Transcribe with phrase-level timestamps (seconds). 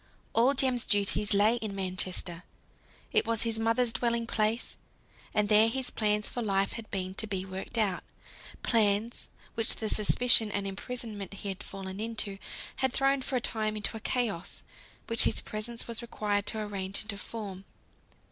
[0.33, 2.41] All Jem's duties lay in Manchester.
[3.13, 4.75] It was his mother's dwelling place,
[5.31, 8.03] and there his plans for life had been to be worked out;
[8.63, 12.39] plans, which the suspicion and imprisonment he had fallen into,
[12.77, 14.63] had thrown for a time into a chaos,
[15.05, 17.63] which his presence was required to arrange into form.